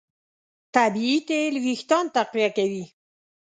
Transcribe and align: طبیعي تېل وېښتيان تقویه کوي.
طبیعي 0.75 1.17
تېل 1.29 1.53
وېښتيان 1.65 2.05
تقویه 2.15 2.49
کوي. 2.57 2.83